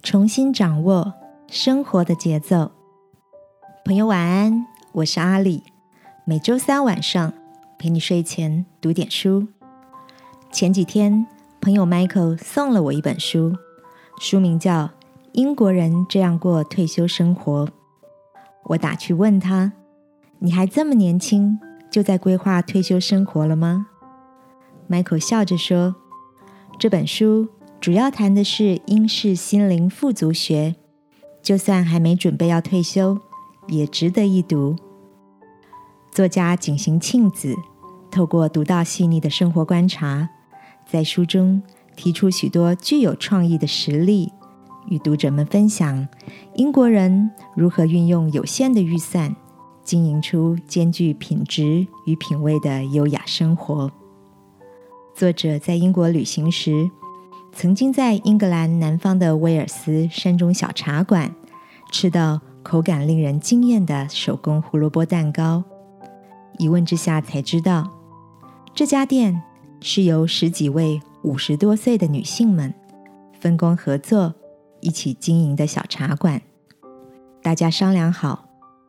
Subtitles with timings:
[0.00, 1.12] 重新掌握
[1.48, 2.72] 生活的节奏。
[3.84, 5.62] 朋友晚安，我是阿里。
[6.24, 7.32] 每周三晚上
[7.78, 9.46] 陪你睡前读点书。
[10.50, 11.26] 前几天，
[11.60, 13.54] 朋友 Michael 送了我一本书，
[14.18, 14.84] 书名叫
[15.32, 17.66] 《英国人这样过退休生活》。
[18.64, 19.72] 我打去问他
[20.40, 21.58] ：“你还这么年轻，
[21.90, 23.86] 就在规划退休生活了吗
[24.88, 25.94] ？”Michael 笑着说
[26.78, 27.48] ：“这本书。”
[27.82, 30.76] 主要谈的是英式心灵富足学，
[31.42, 33.18] 就算还没准备要退休，
[33.66, 34.76] 也值得一读。
[36.12, 37.56] 作家井行庆子
[38.08, 40.28] 透过独到细腻的生活观察，
[40.86, 41.60] 在书中
[41.96, 44.30] 提出许多具有创意的实例，
[44.86, 46.06] 与读者们分享
[46.54, 49.34] 英国人如何运用有限的预算，
[49.82, 53.90] 经营出兼具品质与品味的优雅生活。
[55.16, 56.88] 作者在英国旅行时。
[57.52, 61.32] 曾经在英格兰南方的威尔斯山中小茶馆
[61.92, 65.62] 吃到口感令人惊艳的手工胡萝卜蛋糕，
[66.58, 67.90] 一问之下才知道，
[68.74, 69.42] 这家店
[69.80, 72.72] 是由十几位五十多岁的女性们
[73.38, 74.34] 分工合作
[74.80, 76.40] 一起经营的小茶馆。
[77.42, 78.46] 大家商量好，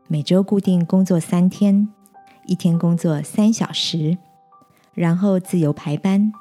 [0.07, 1.89] 每周固定工作三天，
[2.45, 4.17] 一天工作三小时，
[4.93, 6.31] 然后自由排班。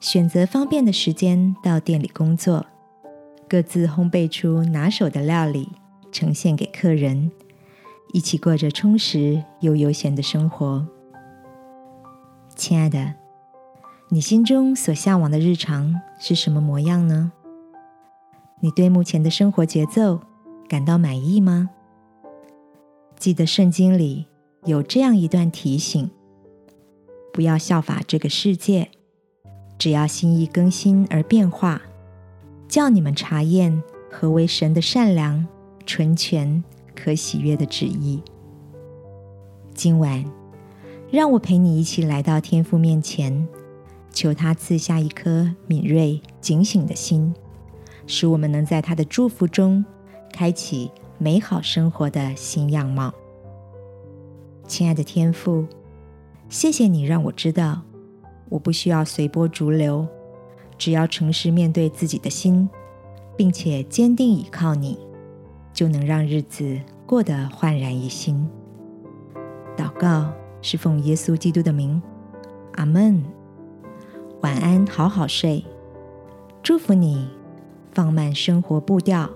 [0.00, 2.66] 选择方便的时间到店里工作，
[3.48, 5.70] 各自烘焙出拿手的料理，
[6.12, 7.30] 呈现给客人，
[8.12, 10.86] 一起过着充实又悠闲的生活。
[12.54, 13.14] 亲爱的，
[14.10, 17.32] 你心中所向往的日常是什么模样呢？
[18.60, 20.20] 你对目前的生活节奏
[20.68, 21.70] 感到满意吗？
[23.16, 24.26] 记得圣经里
[24.64, 26.10] 有这样一段提醒：
[27.32, 28.90] 不要效法这个世界。
[29.84, 31.78] 只要心意更新而变化，
[32.66, 35.46] 叫你们查验何为神的善良、
[35.84, 36.64] 纯全、
[36.94, 38.22] 可喜悦的旨意。
[39.74, 40.24] 今晚，
[41.10, 43.46] 让我陪你一起来到天父面前，
[44.10, 47.34] 求他赐下一颗敏锐、警醒的心，
[48.06, 49.84] 使我们能在他的祝福中
[50.32, 53.12] 开启美好生活的新样貌。
[54.66, 55.66] 亲爱的天父，
[56.48, 57.82] 谢谢你让我知道。
[58.48, 60.06] 我不需要随波逐流，
[60.78, 62.68] 只要诚实面对自己的心，
[63.36, 64.98] 并且坚定倚靠你，
[65.72, 68.48] 就能让日子过得焕然一新。
[69.76, 70.32] 祷告
[70.62, 72.00] 是奉耶稣基督的名，
[72.74, 73.22] 阿门。
[74.40, 75.64] 晚安，好好睡。
[76.62, 77.28] 祝福你，
[77.92, 79.28] 放慢生活步调，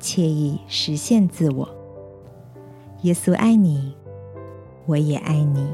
[0.00, 1.68] 惬意实现自我。
[3.02, 3.94] 耶稣爱你，
[4.86, 5.68] 我也爱你。